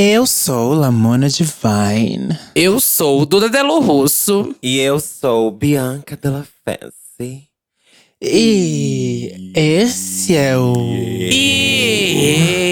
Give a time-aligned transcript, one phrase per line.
[0.00, 2.38] Eu sou Lamona Divine.
[2.54, 4.54] Eu sou Duda Delo Russo.
[4.62, 7.48] E eu sou Bianca Della Fancy.
[8.22, 10.72] E esse é o.
[11.32, 12.67] E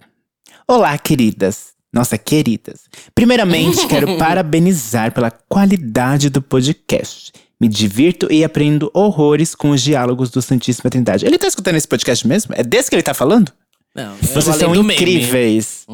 [0.68, 1.74] Olá, queridas.
[1.92, 2.84] Nossa, queridas.
[3.14, 7.32] Primeiramente, quero parabenizar pela qualidade do podcast.
[7.60, 11.26] Me divirto e aprendo horrores com os diálogos do Santíssima Trindade.
[11.26, 12.54] Ele tá escutando esse podcast mesmo?
[12.58, 13.52] É desse que ele tá falando?
[13.94, 15.86] Não, Vocês são incríveis.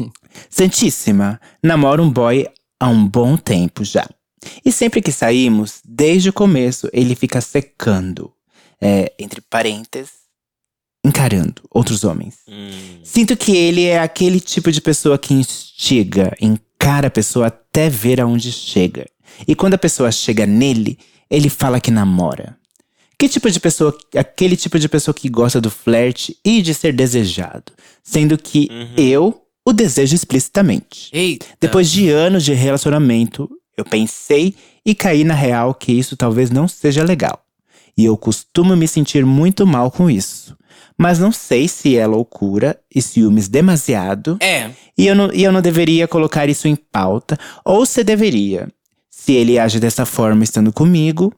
[0.48, 2.46] Santíssima, namoro um boy
[2.78, 4.06] há um bom tempo já.
[4.64, 8.32] E sempre que saímos, desde o começo, ele fica secando.
[8.80, 10.27] É, entre parênteses,
[11.08, 12.36] encarando outros homens.
[12.48, 12.70] Hum.
[13.02, 18.20] Sinto que ele é aquele tipo de pessoa que instiga, encara a pessoa até ver
[18.20, 19.06] aonde chega.
[19.46, 20.98] E quando a pessoa chega nele,
[21.30, 22.56] ele fala que namora.
[23.18, 26.92] Que tipo de pessoa, aquele tipo de pessoa que gosta do flerte e de ser
[26.92, 27.72] desejado,
[28.02, 31.10] sendo que eu o desejo explicitamente.
[31.12, 31.46] Eita.
[31.60, 36.66] Depois de anos de relacionamento, eu pensei e caí na real que isso talvez não
[36.66, 37.44] seja legal.
[37.96, 40.56] E eu costumo me sentir muito mal com isso.
[40.98, 44.36] Mas não sei se é loucura e ciúmes demasiado.
[44.40, 44.70] É.
[44.96, 47.38] E eu, não, e eu não deveria colocar isso em pauta.
[47.64, 48.68] Ou se deveria.
[49.08, 51.32] Se ele age dessa forma estando comigo,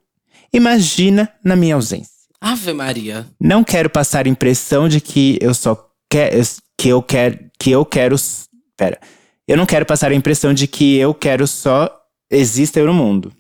[0.53, 2.21] imagina na minha ausência.
[2.41, 3.27] Ave Maria.
[3.39, 6.43] Não quero passar a impressão de que eu só quero.
[6.79, 7.39] Que eu quero.
[7.59, 8.17] Que eu quero.
[8.79, 8.99] Pera.
[9.47, 11.91] Eu não quero passar a impressão de que eu quero só
[12.31, 13.31] exista eu no mundo.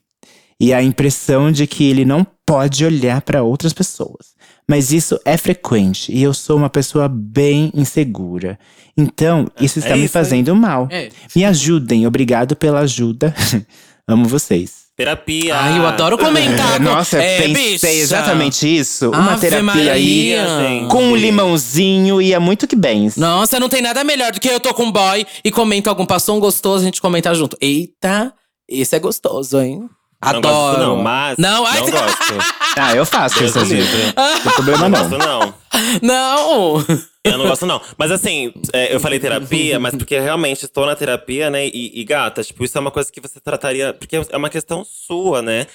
[0.60, 4.38] E a impressão de que ele não pode olhar para outras pessoas.
[4.69, 8.59] Mas isso é frequente e eu sou uma pessoa bem insegura.
[8.97, 10.22] Então, isso está me isso aí.
[10.25, 10.87] fazendo mal.
[10.91, 11.09] É.
[11.34, 13.34] Me ajudem, obrigado pela ajuda.
[14.06, 14.81] Amo vocês.
[14.97, 15.56] Terapia.
[15.56, 16.77] Ai, eu adoro comentar.
[16.77, 17.88] com- Nossa, é, pensei bicha.
[17.88, 19.09] exatamente isso.
[19.10, 20.47] Uma Ave terapia aí Maria.
[20.69, 20.88] gente.
[20.91, 23.10] com um limãozinho ia muito que bem.
[23.16, 26.04] Nossa, não tem nada melhor do que eu tô com um boy e comento algum
[26.04, 27.56] passou um gostoso, a gente comenta junto.
[27.60, 28.32] Eita,
[28.69, 29.88] esse é gostoso, hein?
[30.22, 30.42] Não Adoro.
[30.54, 32.34] gosto não, mas Não, ai, não gosto.
[32.76, 34.14] Ah, eu faço Deus isso livre.
[34.44, 35.08] Não problema Não não.
[35.08, 35.54] gosto não.
[36.03, 36.84] Não.
[37.25, 37.81] Eu não gosto, não.
[37.98, 41.66] Mas assim, é, eu falei terapia, mas porque realmente estou na terapia, né?
[41.66, 43.92] E, e, gata, tipo, isso é uma coisa que você trataria.
[43.92, 45.66] Porque é uma questão sua, né?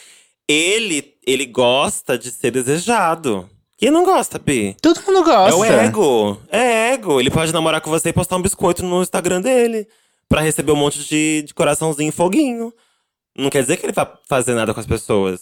[0.47, 3.50] Ele, ele gosta de ser desejado.
[3.78, 4.75] Quem não gosta, Bi?
[4.81, 5.55] Todo mundo É gosta.
[5.57, 6.41] o ego.
[6.51, 7.19] É ego.
[7.19, 9.88] Ele pode namorar com você e postar um biscoito no Instagram dele.
[10.29, 12.73] Pra receber um monte de, de coraçãozinho e foguinho.
[13.38, 15.41] Não quer dizer que ele vai fazer nada com as pessoas.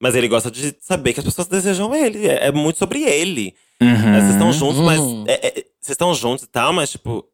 [0.00, 2.26] Mas ele gosta de saber que as pessoas desejam ele.
[2.26, 3.54] É, é muito sobre ele.
[3.80, 3.88] Uhum.
[4.14, 4.98] É, Vocês estão juntos, mas.
[5.00, 5.24] Uhum.
[5.26, 7.24] é- é- Vocês estão juntos e tal, mas, tipo.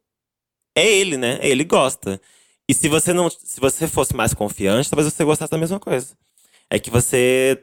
[0.75, 1.39] É ele, né?
[1.41, 2.19] Ele gosta.
[2.67, 3.29] E se você não.
[3.29, 6.15] Se você fosse mais confiante, talvez você gostasse da mesma coisa.
[6.69, 7.57] É que você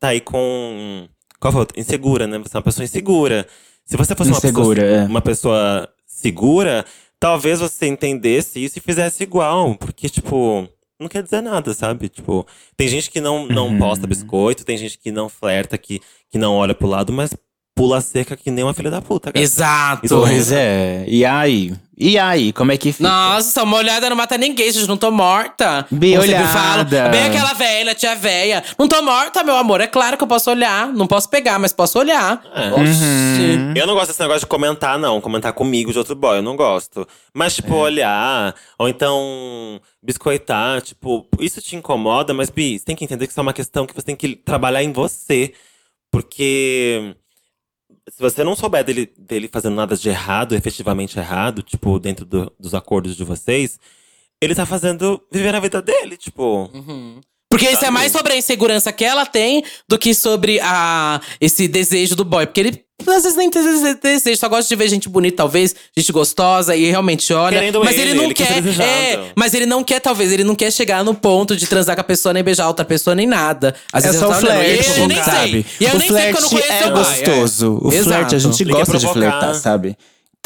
[0.00, 1.08] tá aí com.
[1.38, 1.58] Qual foi?
[1.58, 1.78] a outra?
[1.80, 2.38] Insegura, né?
[2.38, 3.46] Você é uma pessoa insegura.
[3.84, 5.06] Se você fosse uma Insegura, pessoa, é.
[5.06, 6.84] uma pessoa segura,
[7.20, 9.74] talvez você entendesse isso e fizesse igual.
[9.76, 12.08] Porque, tipo, não quer dizer nada, sabe?
[12.08, 13.78] Tipo, tem gente que não, não Uhum.
[13.78, 16.00] posta biscoito, tem gente que não flerta, que,
[16.30, 17.30] que não olha pro lado, mas
[17.78, 19.40] pula seca que nem uma filha da puta, cara.
[19.42, 20.04] Exato.
[20.04, 21.04] Isso Pois é.
[21.06, 21.72] E aí?
[21.96, 22.52] E aí?
[22.52, 23.08] Como é que fica?
[23.08, 24.88] Nossa, uma olhada não mata ninguém, gente.
[24.88, 25.86] Não tô morta.
[25.88, 26.48] Bem Como olhada.
[26.48, 28.64] falo, Bem aquela velha, tia velha.
[28.76, 29.80] Não tô morta, meu amor.
[29.80, 30.88] É claro que eu posso olhar.
[30.92, 32.42] Não posso pegar, mas posso olhar.
[32.52, 32.72] É.
[32.72, 33.78] Oxi.
[33.78, 35.20] Eu não gosto desse negócio de comentar, não.
[35.20, 37.06] Comentar comigo de outro boy, eu não gosto.
[37.32, 43.04] Mas, tipo, olhar, ou então biscoitar, tipo, isso te incomoda, mas, Bi, você tem que
[43.04, 45.52] entender que isso é uma questão que você tem que trabalhar em você.
[46.10, 47.14] Porque
[48.10, 52.52] se você não souber dele, dele fazendo nada de errado, efetivamente errado, tipo, dentro do-
[52.58, 53.78] dos acordos de vocês,
[54.40, 55.20] ele tá fazendo.
[55.30, 56.70] vivendo a vida dele, tipo.
[56.74, 57.20] Uhum.
[57.50, 61.66] Porque isso é mais sobre a insegurança que ela tem do que sobre a, esse
[61.66, 62.46] desejo do boy.
[62.46, 65.74] Porque ele às vezes nem tem esse desejo, só gosta de ver gente bonita, talvez,
[65.96, 67.58] gente gostosa, e realmente olha.
[67.58, 70.54] Querendo mas ele, ele, não ele quer é, mas ele não quer, talvez, ele não
[70.56, 73.74] quer chegar no ponto de transar com a pessoa, nem beijar outra pessoa, nem nada.
[73.92, 75.32] Às É vezes só ele o flerte, eu nem sei.
[75.32, 75.66] sabe?
[75.80, 77.78] E eu o nem sei porque eu não conheço é gostoso.
[77.82, 78.08] O Exato.
[78.08, 79.96] flerte, a gente Ele gosta de flertar, sabe?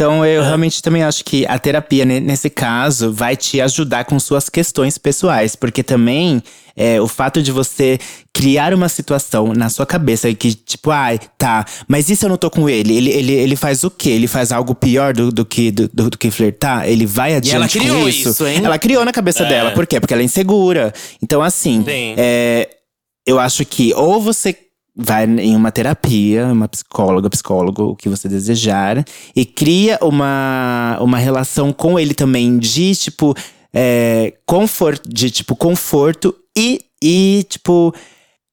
[0.02, 4.18] Então, eu realmente também acho que a terapia, ne- nesse caso, vai te ajudar com
[4.18, 5.54] suas questões pessoais.
[5.54, 6.42] Porque também,
[6.74, 8.00] é, o fato de você
[8.34, 12.36] criar uma situação na sua cabeça que, tipo, ai, tá, mas e se eu não
[12.36, 12.96] tô com ele?
[12.96, 14.10] Ele, ele, ele faz o quê?
[14.10, 16.88] Ele faz algo pior do, do que, do, do que flertar?
[16.88, 18.30] Ele vai adiante ela com criou isso?
[18.30, 18.60] isso, hein?
[18.64, 19.48] Ela criou na cabeça É.
[19.48, 19.70] dela.
[19.70, 20.00] Por quê?
[20.00, 20.92] Porque ela é insegura.
[21.22, 22.14] Então, assim, Sim.
[22.16, 22.68] é,
[23.24, 24.52] eu acho que ou você
[24.94, 29.04] vai em uma terapia, uma psicóloga, psicólogo, o que você desejar,
[29.34, 33.34] e cria uma, uma relação com ele também de, tipo,
[33.72, 37.94] é, conforto, de, tipo, conforto e, e, tipo,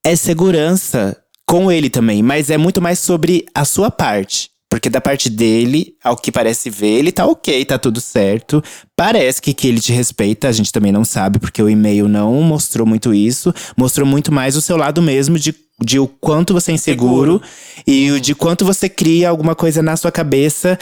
[0.04, 2.24] é segurança com ele também.
[2.24, 4.50] Mas é muito mais sobre a sua parte.
[4.70, 8.64] Porque da parte dele, ao que parece ver, ele tá ok, tá tudo certo.
[8.96, 12.32] Parece que, que ele te respeita, a gente também não sabe, porque o e-mail não
[12.44, 13.52] mostrou muito isso.
[13.76, 17.42] Mostrou muito mais o seu lado mesmo de, de o quanto você é inseguro
[17.88, 20.78] e o de quanto você cria alguma coisa na sua cabeça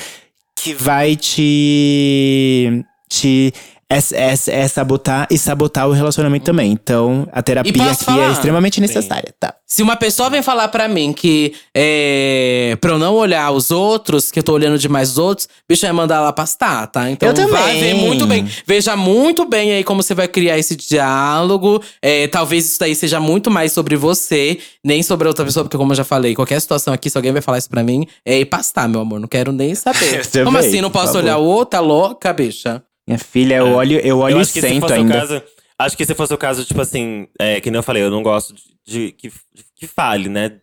[0.56, 2.84] que vai te.
[3.10, 3.54] te
[3.90, 6.72] é, é, é sabotar e sabotar o relacionamento também.
[6.72, 8.30] Então, a terapia aqui falar?
[8.30, 9.54] é extremamente necessária, tá?
[9.66, 14.30] Se uma pessoa vem falar pra mim que é, pra eu não olhar os outros,
[14.30, 17.10] que eu tô olhando demais os outros, bicho, vai mandar ela pastar, tá?
[17.10, 17.52] Então Eu também.
[17.52, 18.48] vai ver muito bem.
[18.66, 21.82] Veja muito bem aí como você vai criar esse diálogo.
[22.02, 25.78] É, talvez isso daí seja muito mais sobre você, nem sobre a outra pessoa, porque
[25.78, 28.40] como eu já falei, qualquer situação aqui, se alguém vai falar isso pra mim, é
[28.40, 29.20] ir pastar, meu amor.
[29.20, 30.26] Não quero nem saber.
[30.44, 30.82] Como assim?
[30.82, 31.72] Não posso olhar o outro?
[31.72, 32.82] Tá louca, bicha?
[33.08, 35.14] Minha filha, eu olho, eu olho eu e se sento fosse ainda.
[35.14, 35.42] caso.
[35.80, 38.22] Acho que se fosse o caso, tipo assim, é, que nem eu falei, eu não
[38.24, 40.54] gosto de, de que, de que fale, né?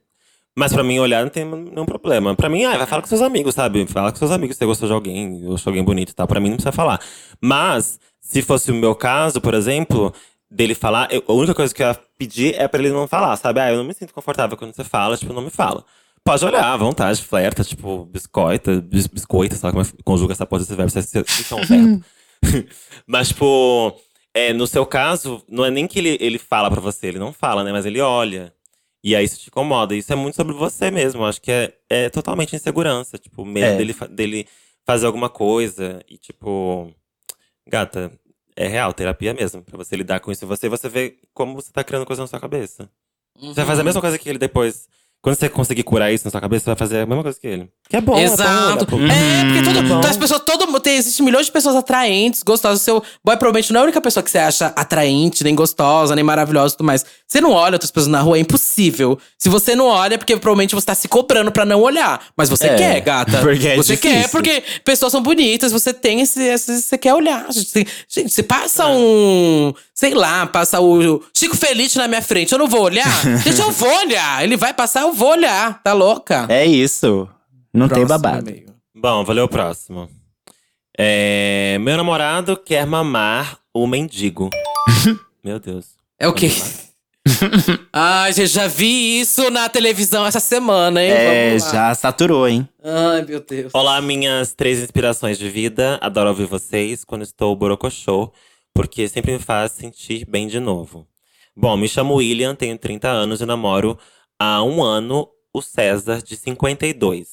[0.56, 2.34] Mas pra mim, olhar não tem nenhum problema.
[2.36, 3.86] Pra mim, ah, vai falar com seus amigos, sabe?
[3.86, 6.26] Fala com seus amigos se você gostou de alguém, ou achou alguém bonito e tal.
[6.28, 7.00] Pra mim, não precisa falar.
[7.40, 10.12] Mas, se fosse o meu caso, por exemplo,
[10.50, 13.36] dele falar, eu- a única coisa que eu ia pedir é pra ele não falar,
[13.36, 13.58] sabe?
[13.60, 15.84] Ah, eu não me sinto confortável quando você fala, tipo, não me fala.
[16.24, 20.60] Pode olhar à vontade, flerta, tipo, biscoita, bis, biscoita, sabe como é conjuga essa porra
[20.62, 20.90] desse verbo?
[20.90, 22.04] Se, se, se é um verbo.
[23.06, 23.98] Mas, tipo,
[24.32, 27.32] é, no seu caso, não é nem que ele, ele fala pra você, ele não
[27.32, 27.72] fala, né?
[27.72, 28.52] Mas ele olha.
[29.02, 29.94] E aí isso te incomoda.
[29.94, 31.22] Isso é muito sobre você mesmo.
[31.22, 33.18] Eu acho que é, é totalmente insegurança.
[33.18, 33.76] Tipo, medo É.
[33.76, 34.48] dele, dele
[34.86, 36.00] fazer alguma coisa.
[36.08, 36.90] E, tipo,
[37.68, 38.10] gata,
[38.56, 39.62] é real, terapia mesmo.
[39.62, 40.46] Pra você lidar com isso.
[40.46, 42.88] Você, você vê como você tá criando coisa na sua cabeça.
[43.38, 44.88] Você vai fazer a mesma coisa que ele depois.
[45.24, 47.46] Quando você conseguir curar isso na sua cabeça, você vai fazer a mesma coisa que
[47.46, 47.70] ele.
[47.88, 48.80] Que é bom, é bom, Exato.
[48.80, 48.98] né, pô?
[48.98, 49.98] É, porque todo, Bom.
[49.98, 52.82] então as pessoas, todo mundo tem, existe milhões de pessoas atraentes, gostosas.
[52.82, 56.22] Seu boy provavelmente não é a única pessoa que você acha atraente, nem gostosa, nem
[56.22, 57.06] maravilhosa e tudo mais.
[57.34, 59.18] Você não olha outras pessoas na rua, é impossível.
[59.36, 62.24] Se você não olha, é porque provavelmente você tá se cobrando pra não olhar.
[62.36, 63.38] Mas você É, quer, gata.
[63.42, 64.20] porque é você difícil.
[64.20, 66.40] quer, porque pessoas são bonitas, você tem esse.
[66.40, 67.50] esse você quer olhar.
[67.52, 69.74] Gente, Você- gente, você passa um.
[69.92, 72.52] Sei lá, passa o Chico Feliz na minha frente.
[72.52, 73.04] Eu não vou olhar?
[73.42, 74.44] Gente, eu vou olhar.
[74.44, 75.82] Ele vai passar, eu vou olhar.
[75.82, 76.46] Tá louca?
[76.48, 77.28] É isso.
[77.74, 78.48] Não tem Próximo, babado.
[78.48, 78.72] amigo.
[78.94, 80.08] Bom, vou ler o próximo.
[80.96, 84.50] É, meu namorado quer mamar o mendigo.
[85.44, 85.86] Meu Deus.
[86.18, 86.48] É o quê?
[87.92, 91.10] Ai, gente, já vi isso na televisão essa semana, hein?
[91.10, 91.72] É, Vamos lá.
[91.72, 92.68] já saturou, hein?
[92.82, 93.70] Ai, meu Deus.
[93.74, 95.98] Olá, minhas três inspirações de vida.
[96.00, 98.32] Adoro ouvir vocês quando estou borocochô,
[98.72, 101.06] porque sempre me faz sentir bem de novo.
[101.56, 103.98] Bom, me chamo William, tenho 30 anos e namoro
[104.38, 107.28] há um ano o César, de 52.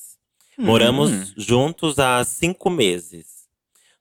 [0.58, 3.41] Moramos juntos há cinco meses.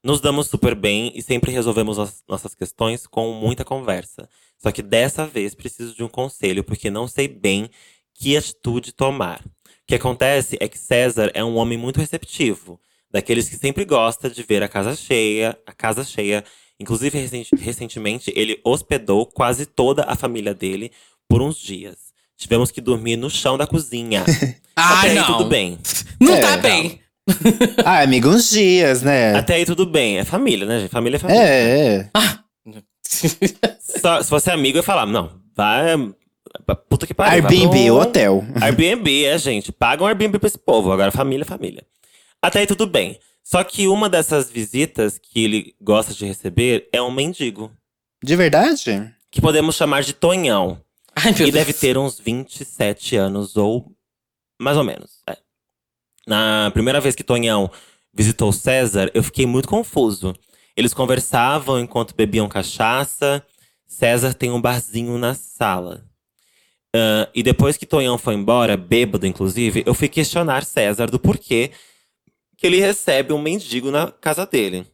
[0.02, 4.28] Nos damos super bem e sempre resolvemos as nossas questões com muita conversa.
[4.58, 7.68] Só que dessa vez preciso de um conselho, porque não sei bem
[8.14, 9.40] que atitude tomar.
[9.40, 12.80] O que acontece é que César é um homem muito receptivo,
[13.10, 16.44] daqueles que sempre gosta de ver a casa cheia, a casa cheia.
[16.78, 20.90] Inclusive, recen- recentemente, ele hospedou quase toda a família dele
[21.28, 22.10] por uns dias.
[22.38, 24.24] Tivemos que dormir no chão da cozinha.
[24.76, 25.26] Ai, Até aí não.
[25.26, 25.78] tudo bem.
[26.18, 27.00] Não É, tá bem.
[27.84, 29.34] Ah, amigo, uns dias, né?
[29.36, 30.18] Até aí tudo bem.
[30.18, 30.90] É família, né, gente?
[30.90, 31.42] Família é família.
[31.42, 32.10] É, é.
[33.80, 35.96] Só- se fosse amigo, eu ia falar, não, vai.
[36.88, 37.32] Puta que pariu.
[37.46, 38.44] Airbnb, pro- hotel.
[38.60, 39.70] Airbnb, é, gente.
[39.72, 40.90] Paga um Airbnb pra esse povo.
[40.92, 41.84] Agora, família, é família.
[42.42, 43.18] Até aí tudo bem.
[43.42, 47.70] Só que uma dessas visitas que ele gosta de receber é um mendigo.
[48.22, 49.12] De verdade?
[49.30, 50.80] Que podemos chamar de Tonhão.
[51.14, 51.52] Ai, meu E Deus.
[51.52, 53.92] deve ter uns 27 anos, ou
[54.60, 55.22] mais ou menos.
[55.28, 55.36] é.
[56.26, 57.70] Na primeira vez que Tonhão
[58.12, 60.34] visitou César, eu fiquei muito confuso.
[60.76, 63.44] Eles conversavam enquanto bebiam cachaça,
[63.86, 66.04] César tem um barzinho na sala.
[66.94, 71.70] Ah, e depois que Tonhão foi embora, bêbado inclusive, eu fui questionar César do porquê
[72.56, 74.86] que ele recebe um mendigo na casa dele.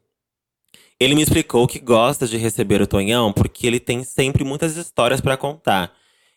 [0.98, 5.20] Ele me explicou que gosta de receber o Tonhão porque ele tem sempre muitas histórias
[5.20, 5.92] pra contar.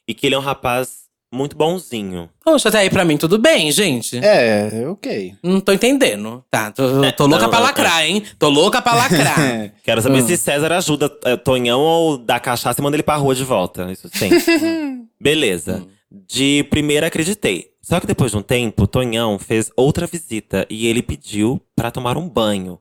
[0.07, 2.29] E que ele é um rapaz muito bonzinho.
[2.43, 4.17] Poxa, até aí pra mim tudo bem, gente.
[4.17, 5.35] É, ok.
[5.43, 6.43] Não tô entendendo.
[6.49, 6.83] Tá, tô,
[7.13, 8.23] tô louca não, pra não, lacrar, hein?
[8.37, 9.71] Tô louca pra lacrar.
[9.83, 10.23] Quero saber Ah.
[10.23, 13.91] se César ajuda eh, Tonhão ou dá cachaça e manda ele pra rua de volta.
[13.91, 14.29] Isso sim.
[15.21, 15.85] Beleza.
[16.27, 17.69] De primeira acreditei.
[17.81, 22.17] Só que depois de um tempo, Tonhão fez outra visita e ele pediu pra tomar
[22.17, 22.79] um banho.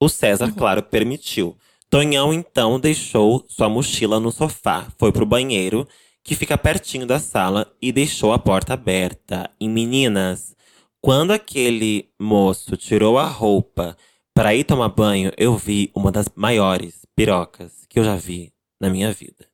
[0.00, 1.56] O César, claro, permitiu.
[1.88, 5.86] Tonhão então deixou sua mochila no sofá, foi pro banheiro,
[6.26, 9.48] que fica pertinho da sala, e deixou a porta aberta.
[9.60, 10.56] E meninas,
[11.00, 13.96] quando aquele moço tirou a roupa
[14.34, 18.90] pra ir tomar banho, eu vi uma das maiores pirocas que eu já vi na
[18.90, 19.46] minha vida.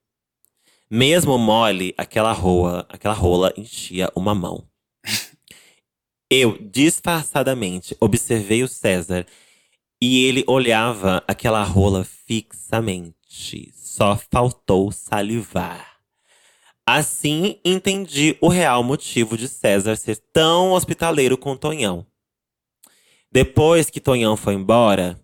[0.89, 4.67] Mesmo mole, aquela rola, aquela rola enchia uma mão.
[6.29, 9.27] Eu, disfarçadamente, observei o César
[10.01, 13.71] e ele olhava aquela rola fixamente.
[13.75, 15.92] Só faltou salivar.
[16.85, 22.05] Assim, entendi o real motivo de César ser tão hospitaleiro com Tonhão.
[23.31, 25.17] Depois que Tonhão foi embora,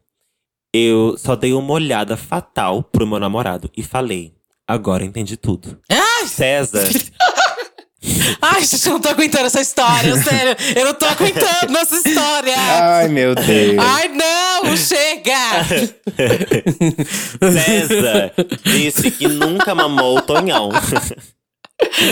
[0.74, 4.34] eu só dei uma olhada fatal pro meu namorado e falei:
[4.68, 5.80] agora entendi tudo.
[5.90, 6.28] Ai!
[6.28, 6.88] César.
[8.42, 10.56] Ai, gente, eu não tô aguentando essa história, sério.
[10.74, 12.56] Eu não tô aguentando essa história.
[12.58, 13.78] Ai, meu Deus.
[13.78, 15.66] Ai, não, chega!
[17.52, 20.70] César disse que nunca mamou o Tonhão.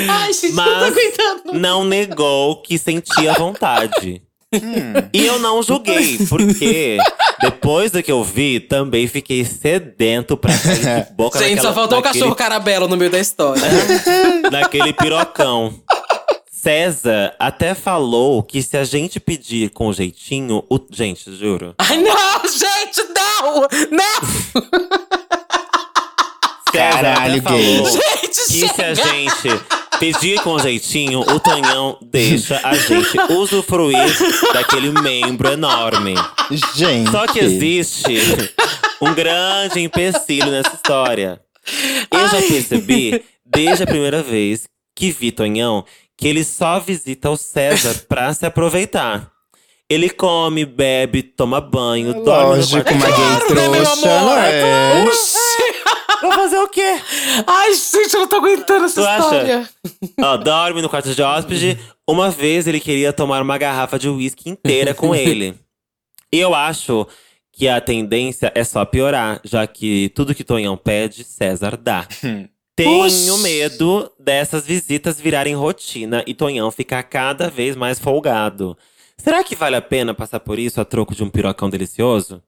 [0.10, 1.54] Ai, gente, não tô Mas aguentando.
[1.54, 4.22] não negou que sentia vontade.
[5.14, 6.98] E eu não julguei, porque
[7.42, 11.74] depois do que eu vi, também fiquei sedento pra cair de boca Gente, naquela, só
[11.74, 13.62] faltou o naquele, cachorro carabelo no meio da história.
[14.50, 15.74] naquele pirocão.
[16.50, 20.80] César até falou que se a gente pedir com jeitinho, o...
[20.92, 21.76] gente, juro.
[21.78, 23.68] Ai, não, gente, não!
[23.92, 24.62] Não!
[26.72, 27.84] César Caralho, gay.
[27.86, 29.10] Gente, que se a chega!
[29.10, 29.62] gente
[30.00, 34.16] pedir com jeitinho, o Tonhão deixa a gente usufruir
[34.54, 36.16] daquele membro enorme.
[36.76, 37.12] Gente.
[37.12, 38.18] Só que existe
[39.02, 41.42] um grande empecilho nessa história.
[42.12, 45.84] Eu já percebi, desde a primeira vez que vi Tonhão,
[46.18, 49.32] que ele só visita o César pra se aproveitar.
[49.90, 55.06] Ele come, bebe, toma banho, dorme no Lógico, uma gay né, trouxa, não é?
[55.08, 55.47] Oxi!
[56.28, 57.02] Vai fazer o quê?
[57.46, 59.24] Ai, gente, eu não tô aguentando essa Tu acha?
[59.24, 59.70] história.
[60.22, 61.78] Ó, dorme no quarto de hóspede.
[62.08, 65.56] Uma vez ele queria tomar uma garrafa de uísque inteira com ele.
[66.32, 67.08] E eu acho
[67.52, 72.08] que a tendência é só piorar, já que tudo que Tonhão pede, César dá.
[72.76, 73.42] Tenho Oxi.
[73.42, 78.78] medo dessas visitas virarem rotina e Tonhão ficar cada vez mais folgado.
[79.18, 82.40] Será que vale a pena passar por isso a troco de um pirocão delicioso?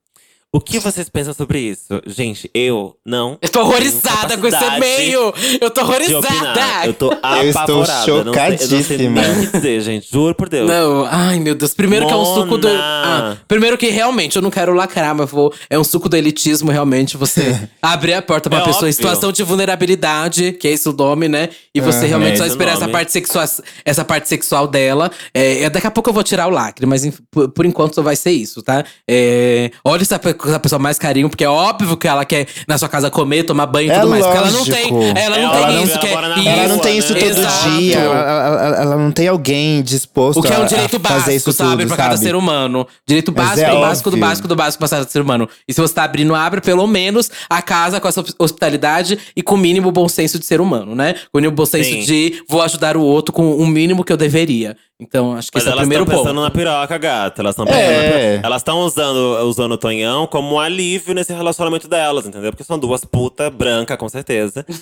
[0.52, 2.02] O que vocês pensam sobre isso?
[2.08, 3.38] Gente, eu não.
[3.40, 5.32] Eu tô horrorizada com esse e-mail.
[5.62, 6.88] Eu tô horrorizada.
[6.88, 7.72] Eu tô Eu estou apavorada.
[7.72, 9.22] Eu não sei- Eu não sei chocadíssima.
[9.22, 10.12] nem o que dizer, gente.
[10.12, 10.68] Juro por Deus.
[10.68, 11.76] Não, ai meu Deus.
[11.76, 12.68] Primeiro que é um suco do.
[12.68, 12.80] Mona.
[12.82, 15.54] Ah, primeiro que realmente eu não quero lacrar, mas vou.
[15.70, 17.16] É um suco do elitismo, realmente.
[17.16, 18.94] Você abrir a porta pra É uma pessoa em óbvio.
[18.94, 21.50] situação de vulnerabilidade, que é esse o nome, né?
[21.76, 23.46] E você realmente É só o esperar essa parte, sexual,
[23.86, 25.12] essa parte sexual dela.
[25.32, 28.02] É, é, daqui a pouco eu vou tirar o lacre, mas por, por enquanto só
[28.02, 28.84] vai ser isso, tá?
[29.08, 32.78] É, olha essa, pe- essa pessoa mais carinho, porque é óbvio que ela quer na
[32.78, 34.24] sua casa comer, tomar banho e É tudo mais.
[34.26, 34.92] Porque ela não tem.
[34.92, 35.18] lógico.
[35.20, 35.92] Ela não É tem isso.
[35.92, 37.20] ela que é- isso, Ela não tem isso né?
[37.20, 37.70] todo Exato.
[37.72, 38.00] dia.
[38.00, 38.16] Ela,
[38.58, 41.32] ela- ela não tem alguém disposto O que é a- um a direito fazer básico,
[41.32, 41.72] isso sabe?
[41.84, 42.26] tudo, pra cada sabe?
[42.28, 42.88] ser humano.
[43.08, 45.50] Direito Mas básico, é do básico, do básico, do básico pra cada ser humano.
[45.68, 49.42] E se você tá abrindo, abra pelo menos a casa com essa hos- hospitalidade e
[49.42, 51.14] com o mínimo bom senso de ser humano, né?
[51.32, 52.02] Com o mínimo bom senso Sim.
[52.02, 54.76] de vou ajudar o outro com o mínimo que eu deveria.
[55.02, 57.42] Então, acho que Mas esse é o elas primeiro estão pensando na piroca, gata.
[57.42, 57.70] Elas estão É.
[57.72, 58.46] pensando na piroca.
[58.48, 62.52] Elas estão usando, usando o Tonhão como um alívio nesse relacionamento delas, entendeu?
[62.52, 64.66] Porque são duas putas brancas, com certeza.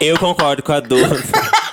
[0.00, 1.22] Eu concordo com a Duda.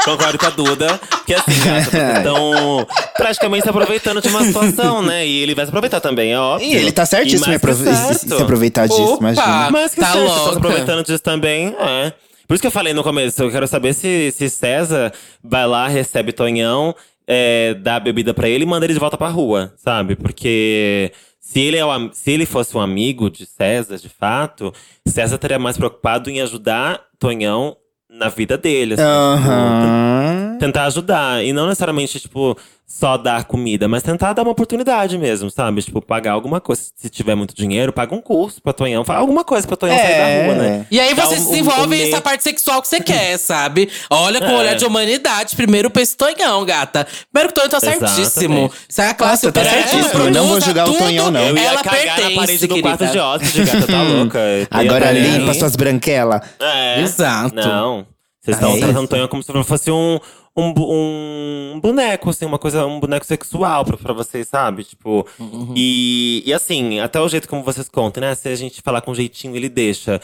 [0.04, 1.00] concordo com a Duda.
[1.26, 2.86] Que assim, gata, estão
[3.18, 5.26] praticamente se aproveitando de uma situação, né?
[5.26, 6.68] E ele vai se aproveitar também, é óbvio.
[6.70, 9.22] E ele tá certíssimo em aprove- se, aproveitar disso, Opa!
[9.32, 9.72] imagina.
[9.72, 10.38] Mas que Tá certo, louca.
[10.40, 12.14] estão se aproveitando disso também, é.
[12.48, 15.12] Por isso que eu falei no começo, eu quero saber se, se César
[15.44, 16.96] vai lá, recebe Tonhão,
[17.28, 20.16] é, dá bebida pra ele e manda ele de volta pra rua, sabe?
[20.16, 21.12] Porque
[21.42, 24.74] se ele, é o se ele fosse um amigo de César, de fato,
[25.06, 27.76] César estaria mais preocupado em ajudar Tonhão
[28.10, 28.94] na vida dele.
[28.94, 30.27] Assim, Aham.
[30.58, 31.44] Tentar ajudar.
[31.44, 35.82] E não necessariamente, tipo, só dar comida, mas tentar dar uma oportunidade mesmo, sabe?
[35.82, 36.84] Tipo, pagar alguma coisa.
[36.96, 39.04] Se tiver muito dinheiro, paga um curso pra Tonhão.
[39.04, 40.86] Faz alguma coisa pra Tonhão sair da rua, né?
[40.90, 43.38] E aí Dá você um- se desenvolve um- um essa parte sexual que você quer,
[43.38, 43.90] sabe?
[44.10, 44.56] Olha com É.
[44.58, 45.56] olhar de humanidade.
[45.56, 47.06] Primeiro pra esse Tonhão, gata.
[47.32, 48.16] Primeiro que o Tonhão tá Exatamente.
[48.16, 48.72] certíssimo.
[48.88, 50.30] Isso é a classe Nossa, tá operária, certíssimo.
[50.30, 51.42] Não vou julgar o tudo, Tonhão, não.
[51.42, 52.88] Eu ia Ela cagar pertence, na parede do querida.
[52.98, 53.88] quarto de hóspede, gata.
[53.88, 54.40] Tá louca?
[54.40, 55.60] Eu ia Agora tá limpa aí.
[55.60, 56.42] suas branquelas.
[56.60, 57.02] É.
[57.02, 57.54] Exato.
[57.56, 58.08] Não.
[58.42, 60.20] Vocês É estão tratando o Tonhão como se fosse um,
[60.62, 64.84] um, um boneco, assim, uma coisa, um boneco sexual pra, pra vocês, sabe?
[64.84, 65.26] Tipo.
[65.40, 65.74] Uhum.
[65.76, 68.34] E, e assim, até o jeito como vocês contam, né?
[68.36, 70.20] Se a gente falar com jeitinho, ele deixa.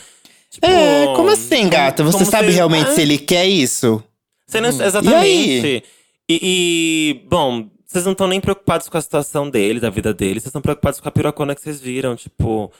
[0.49, 2.03] Tipo, É, como assim, gata?
[2.03, 4.03] Você sabe se- realmente Ah, se ele quer isso?
[4.47, 5.83] Você não, E exatamente.
[6.29, 10.39] E, e, bom, vocês não estão nem preocupados com a situação dele, da vida dele.
[10.39, 12.71] Vocês estão preocupados com a pirocona que vocês viram, tipo.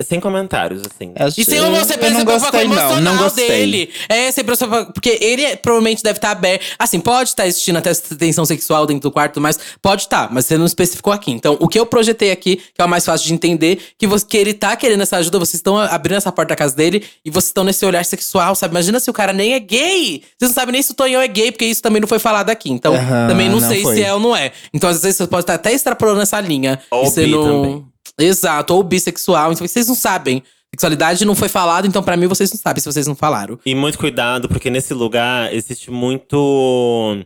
[0.00, 1.12] Sem comentários, assim.
[1.36, 2.72] E sem você pensa não gostei, não.
[2.74, 3.48] emocional Não gostei.
[3.48, 3.90] dele.
[4.08, 6.64] É, sem preocupar- porque ele é- provavelmente deve estar aberto.
[6.78, 10.46] Assim, pode estar existindo até essa tensão sexual dentro do quarto, mas pode estar, mas
[10.46, 11.30] você não especificou aqui.
[11.30, 14.24] Então, o que eu projetei aqui, que é o mais fácil de entender, que, você,
[14.26, 17.30] que ele tá querendo essa ajuda, vocês estão abrindo essa porta da casa dele e
[17.30, 18.72] vocês estão nesse olhar sexual, sabe?
[18.72, 20.22] Imagina se o cara nem é gay.
[20.38, 22.50] Vocês não sabem nem se o Tonhão é gay, porque isso também não foi falado
[22.50, 22.70] aqui.
[22.70, 22.94] Então,
[23.28, 23.96] também não, não sei foi.
[23.96, 24.52] se é ou não é.
[24.72, 26.80] Então, às vezes, você pode estar até extrapolando essa linha.
[26.90, 27.42] Ou e você não...
[27.62, 27.95] também.
[28.18, 29.52] Exato, ou bissexual.
[29.52, 30.42] Então, vocês não sabem.
[30.70, 33.58] Sexualidade não foi falado, então pra mim vocês não sabem se vocês não falaram.
[33.64, 37.24] E muito cuidado, porque nesse lugar existe muito.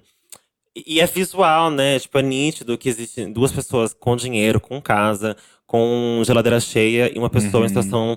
[0.86, 1.98] E é visual, né?
[1.98, 7.18] Tipo, é nítido que existem duas pessoas com dinheiro, com casa, com geladeira cheia e
[7.18, 8.16] uma pessoa em situação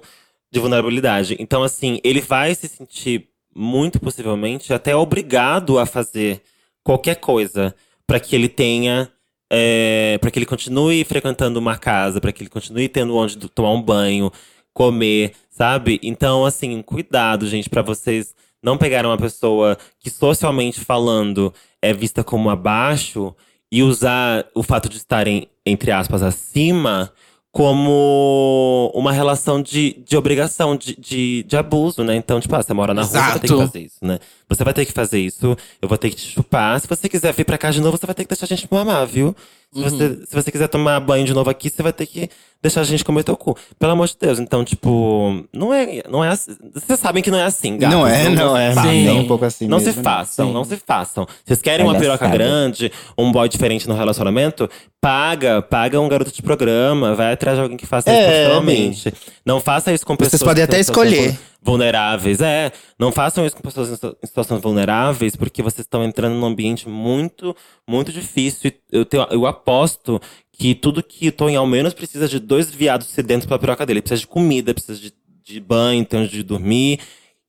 [0.52, 1.36] de vulnerabilidade.
[1.40, 6.42] Então, assim, ele vai se sentir, muito possivelmente, até obrigado a fazer
[6.84, 7.76] qualquer coisa
[8.06, 9.12] para que ele tenha.
[9.56, 13.72] É, para que ele continue frequentando uma casa, para que ele continue tendo onde tomar
[13.72, 14.32] um banho,
[14.74, 16.00] comer, sabe?
[16.02, 18.34] Então, assim, cuidado, gente, pra vocês
[18.64, 23.36] não pegarem uma pessoa que socialmente falando é vista como abaixo
[23.72, 27.12] e usar o fato de estarem, entre aspas, acima
[27.54, 32.16] como uma relação de, de obrigação, de, de, de abuso, né?
[32.16, 34.20] Então, tipo, ah, você mora na rua, você vai ter que fazer isso, né?
[34.50, 36.82] Você vai ter que fazer isso, eu vou ter que te chupar.
[36.82, 38.68] Se você quiser vir pra cá de novo, você vai ter que deixar a gente
[38.72, 39.36] mamar, viu?
[39.74, 42.30] Se, você, se você quiser tomar banho de novo aqui, você vai ter que
[42.62, 43.58] deixar a gente comer teu cu.
[43.80, 44.40] Pelo amor de Deus.
[44.40, 46.56] Então, tipo, não é, não é assim.
[46.74, 47.98] Vocês sabem que não é assim, gatos.
[47.98, 48.74] Não é, não se é.
[48.74, 48.92] façam.
[48.92, 49.06] Sim.
[49.06, 49.94] Nem um pouco assim Não mesmo.
[49.94, 50.54] se façam, Sim.
[50.54, 51.28] não se façam.
[51.46, 52.38] Vocês querem uma piroca Palhaçada.
[52.44, 54.70] grande, um boy diferente no relacionamento?
[55.02, 59.14] Paga, paga um garoto de programa, vai atrás de alguém que faça isso É, profissionalmente.
[59.46, 61.38] Não faça isso com Vocês pessoas podem que têm até escolher.
[61.64, 62.42] Vulneráveis.
[62.42, 66.36] É, não façam isso com pessoas em situ- em situações vulneráveis, porque vocês estão entrando
[66.36, 67.56] num ambiente muito,
[67.88, 68.72] muito difícil.
[68.92, 70.22] Eu, tenho, eu aposto
[70.52, 74.00] que tudo que o Tony ao menos precisa de dois viados sedentos pela piroca dele.
[74.00, 77.00] Ele precisa de comida, precisa de, de banho, tem onde de dormir.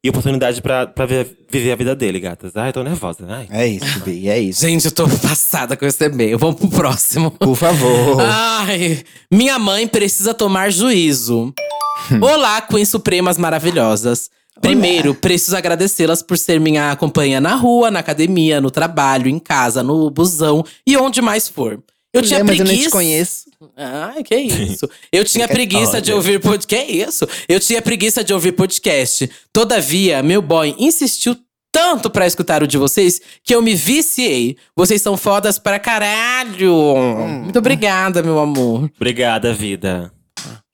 [0.04, 2.54] E oportunidade pra, pra ver- viver a vida dele, gatas.
[2.54, 3.24] Ai, tô nervosa.
[3.26, 3.48] Ai.
[3.50, 4.60] É isso, Bi, é isso.
[4.60, 6.38] Gente, eu tô passada com esse e-mail.
[6.38, 7.30] Vamos pro próximo.
[7.30, 8.18] Por favor.
[8.20, 11.54] Ai, minha mãe precisa tomar juízo.
[12.20, 14.28] Olá, Queen Supremas maravilhosas.
[14.60, 19.82] Primeiro, preciso agradecê-las por ser minha companhia na rua, na academia, no trabalho, em casa,
[19.82, 21.82] no busão e onde mais for.
[22.14, 22.72] Eu tinha É, mas eu preguiça.
[22.72, 23.44] nem te conheço.
[23.76, 24.88] Ai, que isso.
[25.12, 26.86] Eu tinha preguiça de ouvir podcast.
[26.86, 27.26] Que isso?
[27.48, 29.28] Eu tinha preguiça de ouvir podcast.
[29.52, 31.36] Todavia, meu boy insistiu
[31.72, 34.56] tanto pra escutar o de vocês que eu me viciei.
[34.76, 36.94] Vocês são fodas pra caralho.
[37.42, 38.88] Muito obrigada, meu amor.
[38.96, 40.12] Obrigada, vida.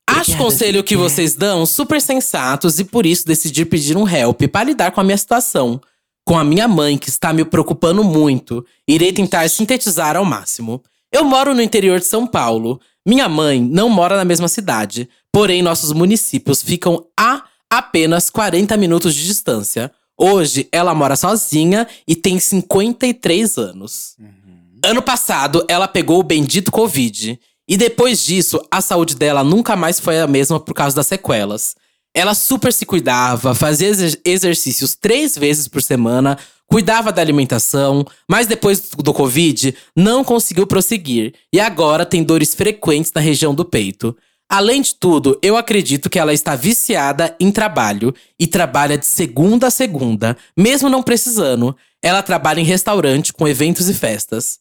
[0.09, 4.43] Acho o conselho que vocês dão super sensatos e por isso decidi pedir um help
[4.53, 5.81] para lidar com a minha situação.
[6.27, 8.63] Com a minha mãe, que está me preocupando muito.
[8.87, 10.83] Irei tentar sintetizar ao máximo.
[11.13, 12.81] Eu moro no interior de São Paulo.
[13.07, 15.09] Minha mãe não mora na mesma cidade.
[15.33, 19.91] Porém, nossos municípios ficam a apenas 40 minutos de distância.
[20.19, 24.17] Hoje, ela mora sozinha e tem 53 anos.
[24.85, 27.39] Ano passado, ela pegou o bendito Covid.
[27.69, 31.75] E depois disso, a saúde dela nunca mais foi a mesma por causa das sequelas.
[32.13, 36.37] Ela super se cuidava, fazia exer- exercícios três vezes por semana,
[36.71, 41.35] cuidava da alimentação, mas depois do Covid, não conseguiu prosseguir.
[41.53, 44.17] E agora tem dores frequentes na região do peito.
[44.49, 49.67] Além de tudo, eu acredito que ela está viciada em trabalho e trabalha de segunda
[49.67, 51.77] a segunda, mesmo não precisando.
[52.03, 54.59] Ela trabalha em restaurante com eventos e festas.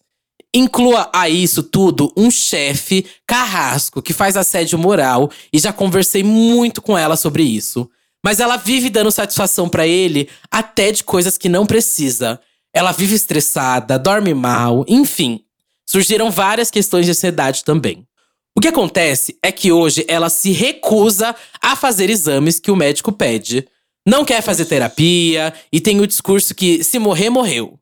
[0.54, 6.82] Inclua a isso tudo um chefe carrasco que faz assédio moral e já conversei muito
[6.82, 7.90] com ela sobre isso.
[8.24, 12.40] Mas ela vive dando satisfação pra ele até de coisas que não precisa.
[12.74, 15.42] Ela vive estressada, dorme mal, enfim.
[15.86, 18.06] Surgiram várias questões de ansiedade também.
[18.56, 23.12] O que acontece é que hoje ela se recusa a fazer exames que o médico
[23.12, 23.68] pede.
[24.06, 27.80] Não quer fazer terapia e tem o discurso que se morrer, morreu.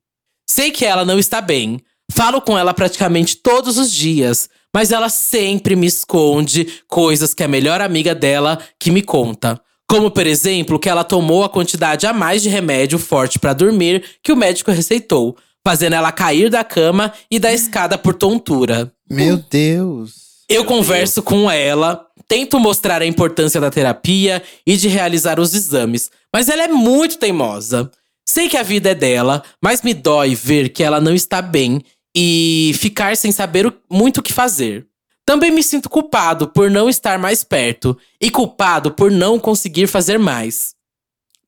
[0.50, 1.82] Sei que ela não está bem.
[2.12, 7.48] Falo com ela praticamente todos os dias, mas ela sempre me esconde coisas que a
[7.48, 9.60] melhor amiga dela que me conta.
[9.90, 14.04] Como, por exemplo, que ela tomou a quantidade a mais de remédio forte para dormir
[14.22, 18.92] que o médico receitou, fazendo ela cair da cama e da escada por tontura.
[19.10, 20.28] Meu Deus.
[20.50, 26.10] Eu converso com ela, tento mostrar a importância da terapia e de realizar os exames,
[26.34, 27.90] mas ela é muito teimosa.
[28.26, 31.82] Sei que a vida é dela, mas me dói ver que ela não está bem
[32.16, 34.86] e ficar sem saber muito o que fazer.
[35.28, 40.18] Também me sinto culpado por não estar mais perto e culpado por não conseguir fazer
[40.18, 40.74] mais.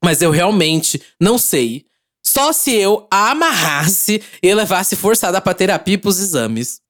[0.03, 1.85] Mas eu realmente não sei.
[2.21, 6.81] Só se eu a amarrasse e levasse forçada pra terapia e pros exames.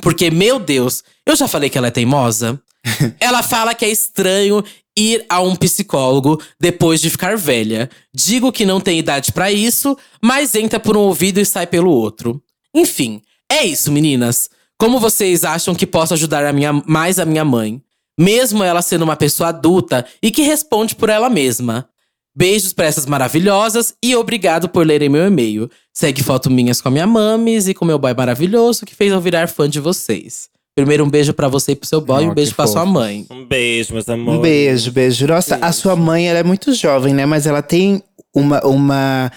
[0.00, 2.58] Porque, meu Deus, eu já falei que ela é teimosa.
[3.20, 4.64] ela fala que é estranho
[4.96, 7.90] ir a um psicólogo depois de ficar velha.
[8.14, 11.90] Digo que não tem idade para isso, mas entra por um ouvido e sai pelo
[11.90, 12.42] outro.
[12.74, 13.20] Enfim,
[13.52, 14.48] é isso, meninas.
[14.78, 17.80] Como vocês acham que posso ajudar a minha, mais a minha mãe?
[18.18, 21.88] Mesmo ela sendo uma pessoa adulta e que responde por ela mesma.
[22.36, 25.70] Beijos para essas maravilhosas e obrigado por lerem meu e-mail.
[25.92, 29.20] Segue foto minhas com a minha mames e com meu boy maravilhoso que fez eu
[29.20, 30.48] virar fã de vocês.
[30.76, 32.80] Primeiro um beijo para você e pro seu boy Oh, e um beijo pra sua
[32.80, 32.92] fofo.
[32.92, 33.24] mãe.
[33.30, 34.38] Um beijo, meus amores.
[34.38, 35.26] Um beijo, beijo.
[35.28, 37.24] Nossa, a sua mãe ela é muito jovem, né?
[37.24, 38.02] Mas ela tem
[38.34, 39.30] uma, uma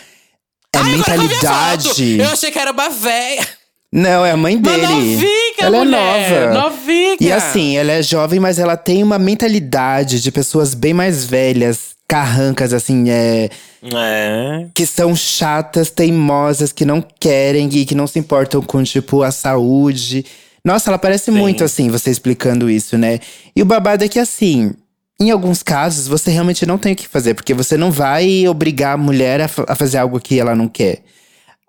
[0.74, 2.18] é, Ai, mentalidade.
[2.18, 3.48] Eu achei que era uma véia.
[3.92, 4.88] Não, é a mãe Uma dele.
[4.88, 6.32] novinha, ela mulher.
[6.32, 6.70] é nova.
[6.70, 7.18] Novinha.
[7.22, 11.96] E assim, ela é jovem, mas ela tem uma mentalidade de pessoas bem mais velhas,
[12.08, 13.50] carrancas, assim, é.
[13.84, 14.66] É.
[14.74, 19.32] Que são chatas, teimosas, que não querem e que não se importam com, tipo, a
[19.32, 20.26] saúde.
[20.66, 23.20] Nossa, ela parece muito assim, você explicando isso, né?
[23.56, 24.74] E o babado é que, assim,
[25.20, 28.96] em alguns casos, você realmente não tem o que fazer, porque você não vai obrigar
[28.96, 31.04] a mulher a, a fazer algo que ela não quer.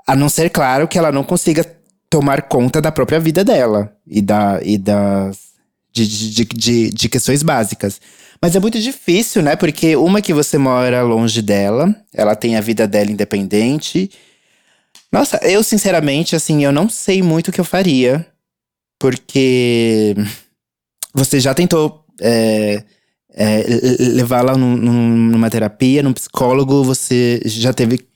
[0.04, 1.64] A não ser, claro, que ela não consiga
[2.10, 5.48] tomar conta da própria vida dela e, da, e das.
[5.92, 8.00] De, de, de, de, questões básicas.
[8.40, 9.56] Mas é muito difícil, né?
[9.56, 14.10] Porque uma que você mora longe dela, ela tem a vida dela independente.
[15.10, 18.24] Nossa, eu sinceramente, assim, eu não sei muito o que eu faria.
[18.98, 20.14] Porque
[21.14, 22.84] você já tentou é,
[23.34, 28.06] é, le- levá-la num- numa terapia, num psicólogo, você já teve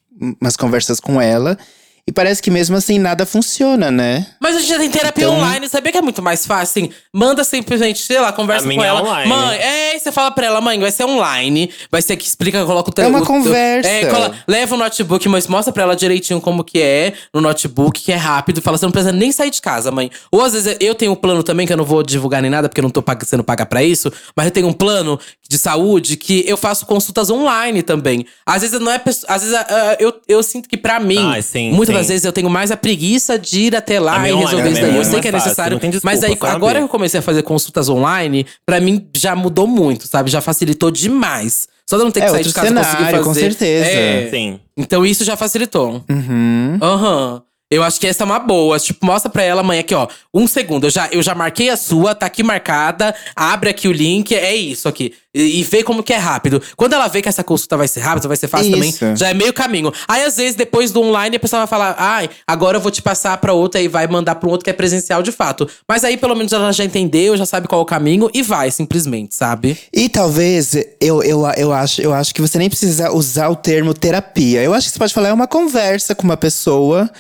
[0.41, 1.59] umas conversas com ela.
[2.09, 4.27] E parece que mesmo assim nada funciona, né?
[4.41, 6.63] Mas a gente já tem terapia Então- online, sabia que é muito mais fácil?
[6.83, 9.03] Assim, manda simplesmente, sei lá, conversa com é ela.
[9.03, 9.29] online.
[9.29, 11.71] Mãe, é, você fala pra ela, mãe, vai ser online.
[11.93, 13.05] Vai ser que explica, coloca o teu.
[13.05, 13.89] É uma conversa.
[13.89, 18.01] É, cola- leva o notebook, mas mostra pra ela direitinho como que é no notebook,
[18.03, 18.61] que é rápido.
[18.61, 20.11] Fala, você não precisa nem sair de casa, mãe.
[20.33, 22.69] Ou às vezes eu tenho um plano também, que eu não vou divulgar nem nada,
[22.69, 24.13] porque eu não tô pag- sendo paga pra isso.
[24.35, 25.21] Mas eu tenho um plano
[25.53, 28.25] de saúde que eu faço consultas online também.
[28.47, 29.01] Às vezes não é.
[29.29, 31.99] Às vezes ah, eu, eu sinto que pra mim, Ah, sim, muitas sim.
[32.01, 34.47] das vezes eu tenho mais a preguiça de ir até lá A e minha online
[34.51, 34.97] resolver isso daí.
[34.97, 35.79] é Eu sei que é fácil, necessário.
[35.79, 36.53] tem desculpa, mas aí, sabe?
[36.57, 40.31] agora que eu comecei a fazer consultas online, pra mim já mudou muito, sabe?
[40.31, 41.69] Já facilitou demais.
[41.89, 43.25] Só de eu não ter que É sair de casa e conseguir cenário, fazer.
[43.29, 43.85] com certeza.
[43.91, 44.31] É.
[44.31, 44.61] Sim.
[44.77, 46.03] Então isso já facilitou.
[46.09, 46.79] Uhum.
[46.81, 47.43] Aham.
[47.73, 48.79] Eu acho que essa é uma boa.
[48.79, 50.07] Tipo, mostra pra ela amanhã aqui, ó.
[50.35, 50.87] Um segundo.
[50.87, 53.15] Eu já, eu já marquei a sua, tá aqui marcada.
[53.35, 54.35] Abre aqui o link.
[54.35, 55.15] É isso aqui.
[55.35, 56.63] E, e vê como que é rápido.
[56.77, 58.99] Quando ela vê que essa consulta vai ser rápida, vai ser fácil Isso.
[59.01, 59.91] também, já é meio caminho.
[60.07, 63.01] Aí, às vezes, depois do online, a pessoa vai falar: ai, agora eu vou te
[63.01, 65.67] passar pra outra e vai mandar pra um outro que é presencial de fato.
[65.89, 68.71] Mas aí, pelo menos, ela já entendeu, já sabe qual é o caminho e vai,
[68.71, 69.79] simplesmente, sabe?
[69.91, 73.95] E talvez eu, eu, eu, acho, eu acho que você nem precisa usar o termo
[73.95, 74.63] terapia.
[74.63, 77.11] Eu acho que você pode falar é uma conversa com uma pessoa.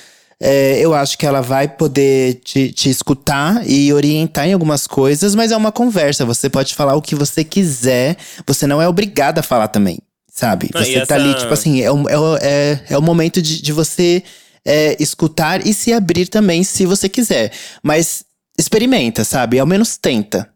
[0.44, 5.37] É, eu acho que ela vai poder te, te escutar e orientar em algumas coisas,
[5.37, 6.24] mas é uma conversa.
[6.24, 8.16] Você pode falar o que você quiser.
[8.44, 10.68] Você não é obrigada a falar também, sabe?
[10.74, 13.40] Não, Você tá essa- ali, tipo assim, é o, é o, é, é o momento
[13.40, 14.24] de, de você
[14.64, 17.52] é, escutar e se abrir também, se você quiser.
[17.81, 18.24] Mas
[18.59, 19.61] experimenta, sabe?
[19.61, 20.50] Ao menos tenta.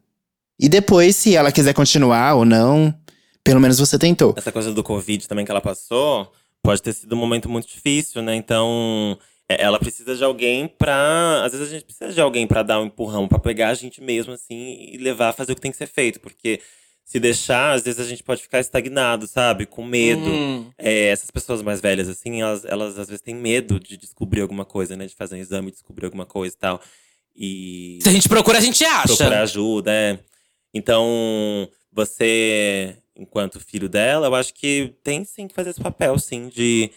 [0.59, 2.93] E depois, se ela quiser continuar ou não,
[3.41, 4.33] pelo menos você tentou.
[4.35, 6.29] Essa coisa do Covid também que ela passou,
[6.61, 8.35] pode ter sido um momento muito difícil, né?
[8.35, 9.17] Então,
[9.47, 11.43] ela precisa de alguém pra.
[11.45, 14.01] Às vezes a gente precisa de alguém pra dar um empurrão, pra pegar a gente
[14.01, 16.19] mesmo, assim, e levar a fazer o que tem que ser feito.
[16.19, 16.59] Porque
[17.05, 19.65] se deixar, às vezes a gente pode ficar estagnado, sabe?
[19.65, 20.29] Com medo.
[20.29, 20.69] Hum.
[20.77, 24.65] É, essas pessoas mais velhas, assim, elas, elas às vezes têm medo de descobrir alguma
[24.65, 25.05] coisa, né?
[25.05, 26.81] De fazer um exame, descobrir alguma coisa e tal.
[27.33, 29.15] E Se a gente procura, a gente acha.
[29.15, 30.19] procurar ajuda, é.
[30.73, 36.49] Então, você, enquanto filho dela, eu acho que tem sim que fazer esse papel, sim,
[36.49, 36.91] de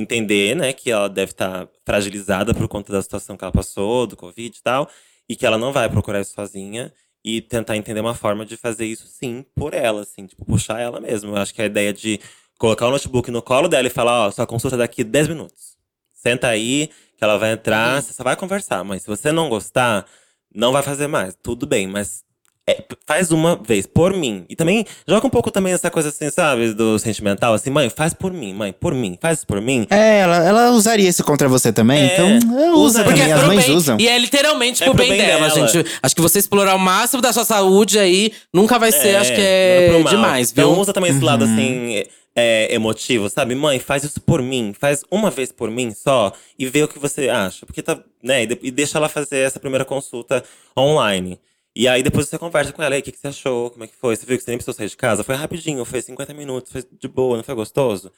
[0.00, 4.16] entender, né, que ela deve estar fragilizada por conta da situação que ela passou, do
[4.16, 4.88] Covid e tal,
[5.28, 6.92] e que ela não vai procurar isso sozinha.
[7.24, 11.00] E tentar entender uma forma de fazer isso sim por ela, assim, tipo, puxar ela
[11.00, 11.32] mesmo.
[11.32, 12.20] Eu acho que a ideia de
[12.58, 15.76] colocar o notebook no colo dela e falar, ó, sua consulta é daqui 10 minutos.
[16.14, 18.84] Senta aí, que ela vai entrar, você só vai conversar.
[18.84, 20.06] Mas se você não gostar,
[20.54, 21.34] não vai fazer mais.
[21.34, 22.24] Tudo bem, mas
[22.68, 24.44] é, faz uma vez, por mim.
[24.48, 26.74] E também joga um pouco também essa coisa assim, sabe?
[26.74, 29.86] Do sentimental, assim, mãe, faz por mim, mãe, por mim, faz isso por mim.
[29.88, 33.34] É, ela, ela usaria isso contra você também, É, então é, usa Porque também, é
[33.34, 33.74] as mães bem.
[33.76, 33.96] usam.
[33.98, 35.66] E é literalmente É pro pro bem, bem dela, dela.
[35.68, 35.90] gente.
[36.02, 39.40] Acho que você explorar o máximo da sua saúde aí nunca vai ser, acho que
[39.40, 40.12] é mal.
[40.12, 40.68] demais, viu?
[40.68, 41.52] Então usa também esse lado Uhum.
[41.54, 42.02] assim,
[42.36, 43.54] é, emotivo, sabe?
[43.54, 46.98] Mãe, faz isso por mim, faz uma vez por mim só e vê o que
[46.98, 47.64] você acha.
[47.64, 48.42] Porque tá, né?
[48.62, 50.44] E deixa ela fazer essa primeira consulta
[50.78, 51.38] online.
[51.78, 53.70] E aí depois você conversa com ela, aí, o que, que você achou?
[53.70, 54.16] Como é que foi?
[54.16, 55.22] Você viu que você nem precisou sair de casa?
[55.22, 58.10] Foi rapidinho, foi 50 minutos, foi de boa, não foi gostoso?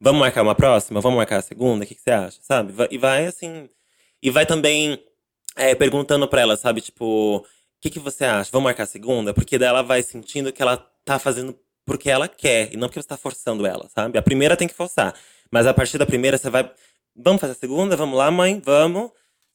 [0.00, 1.00] Vamos marcar uma próxima?
[1.00, 1.84] Vamos marcar a segunda?
[1.84, 2.38] O que, que você acha?
[2.40, 2.72] Sabe?
[2.92, 3.68] E vai assim.
[4.22, 5.02] E vai também
[5.56, 6.80] é, perguntando pra ela, sabe?
[6.80, 7.44] Tipo, o
[7.80, 8.50] que, que você acha?
[8.52, 9.34] Vamos marcar a segunda?
[9.34, 13.02] Porque daí ela vai sentindo que ela tá fazendo porque ela quer e não porque
[13.02, 14.16] você tá forçando ela, sabe?
[14.16, 15.12] A primeira tem que forçar.
[15.50, 16.70] Mas a partir da primeira você vai.
[17.16, 17.96] Vamos fazer a segunda?
[17.96, 18.62] Vamos lá, mãe?
[18.64, 19.10] Vamos.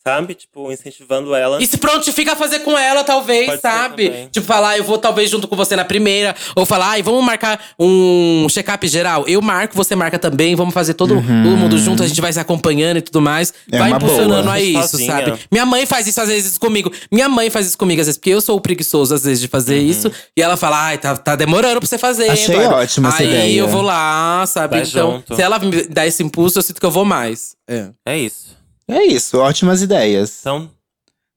[0.06, 0.34] Sabe?
[0.36, 1.64] Tipo, incentivando ela.
[1.64, 4.28] E se prontifica a fazer com ela, talvez, Pode sabe?
[4.32, 6.36] Tipo, falar, eu vou talvez junto com você na primeira.
[6.58, 9.24] Ou falar, ai, vamos marcar um check-up geral.
[9.28, 10.56] Eu marco, você marca também.
[10.56, 13.54] Vamos fazer todo, todo mundo junto, a gente vai se acompanhando e tudo mais.
[13.72, 14.56] É vai impulsionando boa.
[14.56, 15.12] a isso, Sozinha.
[15.12, 15.40] sabe?
[15.50, 16.92] Minha mãe faz isso às vezes comigo.
[17.10, 19.48] Minha mãe faz isso comigo às vezes, porque eu sou o preguiçoso às vezes de
[19.48, 19.86] fazer Uhum.
[19.88, 20.12] isso.
[20.36, 22.30] E ela fala, ai, tá, tá demorando pra você fazer.
[22.30, 23.60] Achei Eduardo." ótima essa Aí ideia.
[23.60, 24.80] eu vou lá, sabe?
[24.80, 25.36] Vai então, junto.
[25.36, 27.56] se ela me dá esse impulso, eu sinto que eu vou mais.
[27.70, 27.88] É.
[28.06, 28.62] É isso.
[28.88, 30.38] É isso, ótimas ideias.
[30.42, 30.70] Então,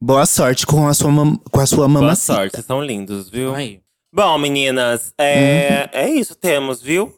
[0.00, 2.34] Boa sorte com a sua, mam com a sua boa mamacita.
[2.34, 2.52] sorte.
[2.56, 3.54] Vocês são lindos, viu?
[3.54, 3.80] Aí.
[4.14, 6.34] Bom, meninas, é, é isso.
[6.34, 7.14] Temos, viu?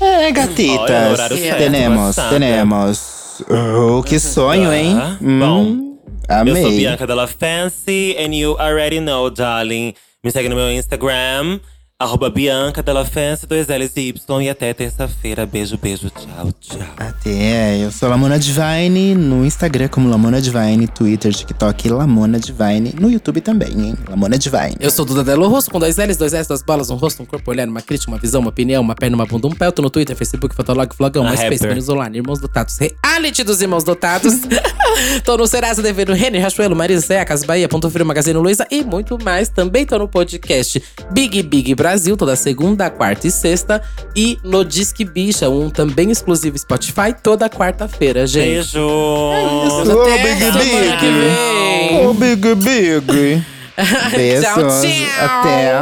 [0.00, 1.06] É, Olha, gatitas.
[1.06, 2.30] no horário certo, Tenemos, WhatsApp.
[2.30, 3.42] tenemos.
[3.50, 4.94] Oh, que sonho, hein?
[4.94, 5.18] Tá.
[5.20, 6.52] Hum, Bom, amei.
[6.62, 9.94] Eu sou Bianca Della Fancy and you already know, darling.
[10.22, 11.60] Me segue no meu Instagram,
[11.96, 14.42] arroba Bianca Della Fancy, dois L's e Y.
[14.42, 15.46] E até terça-feira.
[15.46, 16.80] Beijo, beijo, tchau, tchau.
[16.96, 23.08] Até, eu sou Lamona Divine no Instagram como Lamona Divine, Twitter, TikTok, Lamona Divine, no
[23.08, 23.94] YouTube também, hein?
[24.08, 24.76] Lamona Divine.
[24.80, 27.26] Eu sou Duda Delo Rosto, com dois L's, dois S, duas bolas, um rosto, um
[27.26, 29.66] corpo, olhar, uma crítica, uma visão, uma opinião, uma perna, uma bunda, um pé.
[29.66, 31.64] Eu tô no Twitter, Facebook, Fotolog, Flogão, MySpace.
[31.64, 34.34] Menos Online, Irmãos Dotados, Reality dos Irmãos Dotados.
[35.24, 38.82] tô no Serasa, devendo Renner, Rachuelo, Marisa Serra, Casa Bahia, Ponto Frio, Magazine Luiza e
[38.82, 39.48] muito mais.
[39.48, 41.83] Também tô no podcast Big Big Brasil,
[42.16, 43.82] toda segunda, quarta e sexta.
[44.16, 48.72] E no Disque Bicha, um também exclusivo Spotify, toda quarta-feira, gente.
[48.72, 48.80] Beijo!
[48.80, 52.06] Ô, Até Big semana que vem.
[52.06, 53.44] Ô, Big Big.
[54.14, 54.44] Beijos.
[54.44, 55.20] Tchau, tchau.
[55.20, 55.72] Até.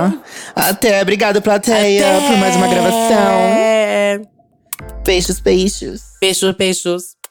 [0.54, 1.02] Até.
[1.02, 4.22] Obrigado, plateia, por mais uma gravação.
[5.04, 6.00] Beijos, beijos.
[6.20, 7.21] Beijos, beijos.